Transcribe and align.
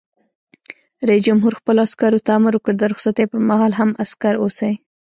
رئیس 1.07 1.21
جمهور 1.27 1.53
خپلو 1.59 1.79
عسکرو 1.87 2.23
ته 2.25 2.31
امر 2.37 2.53
وکړ؛ 2.55 2.73
د 2.77 2.83
رخصتۍ 2.91 3.25
پر 3.31 3.39
مهال 3.49 3.71
هم، 3.79 3.89
عسکر 4.03 4.33
اوسئ! 4.43 4.73